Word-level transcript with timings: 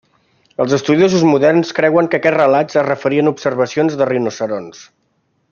Els 0.63 0.71
estudiosos 0.77 1.25
moderns 1.31 1.73
creuen 1.79 2.09
que 2.15 2.21
aquests 2.21 2.37
relats 2.39 2.81
es 2.83 2.87
referien 2.89 3.31
a 3.31 3.35
observacions 3.35 3.99
de 4.01 4.09
rinoceronts. 4.13 4.83